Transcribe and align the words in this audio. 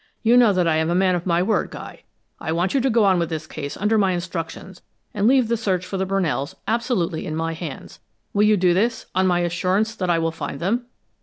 You 0.23 0.35
know 0.35 0.51
that 0.51 0.67
I 0.67 0.77
am 0.77 0.89
a 0.89 0.95
man 0.95 1.13
of 1.13 1.27
my 1.27 1.43
word, 1.43 1.69
Guy. 1.69 2.05
I 2.39 2.51
want 2.53 2.73
you 2.73 2.81
to 2.81 2.89
go 2.89 3.03
on 3.05 3.19
with 3.19 3.29
this 3.29 3.45
case 3.45 3.77
under 3.77 3.99
my 3.99 4.13
instructions 4.13 4.81
and 5.13 5.27
leave 5.27 5.47
the 5.47 5.55
search 5.55 5.85
for 5.85 5.97
the 5.97 6.07
Brunells 6.07 6.55
absolutely 6.67 7.27
in 7.27 7.35
my 7.35 7.53
hands. 7.53 7.99
Will 8.33 8.45
you 8.45 8.57
do 8.57 8.73
this, 8.73 9.05
on 9.13 9.27
my 9.27 9.41
assurance 9.41 9.93
that 9.95 10.09
I 10.09 10.17
will 10.17 10.31
find 10.31 10.59
them?" 10.59 10.87